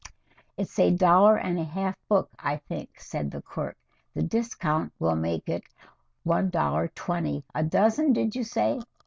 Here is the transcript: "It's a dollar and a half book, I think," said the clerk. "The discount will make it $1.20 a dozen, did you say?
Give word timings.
"It's 0.57 0.79
a 0.79 0.89
dollar 0.89 1.35
and 1.37 1.59
a 1.59 1.63
half 1.63 1.95
book, 2.07 2.31
I 2.39 2.57
think," 2.57 2.99
said 2.99 3.29
the 3.29 3.43
clerk. 3.43 3.77
"The 4.15 4.23
discount 4.23 4.91
will 4.97 5.15
make 5.15 5.47
it 5.47 5.65
$1.20 6.25 7.43
a 7.53 7.63
dozen, 7.63 8.11
did 8.11 8.35
you 8.35 8.43
say? 8.43 8.79